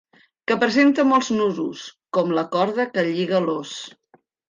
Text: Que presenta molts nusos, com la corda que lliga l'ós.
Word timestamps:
Que 0.51 0.55
presenta 0.63 1.05
molts 1.09 1.29
nusos, 1.35 1.85
com 2.19 2.35
la 2.41 2.47
corda 2.59 2.91
que 2.97 3.09
lliga 3.15 3.47
l'ós. 3.49 3.81